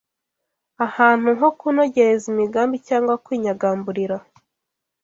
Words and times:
ahantu 0.85 1.29
ho 1.39 1.47
kunogereza 1.59 2.25
imigambi 2.33 2.77
cyangwa 2.87 3.13
kwinyagamburira 3.23 4.17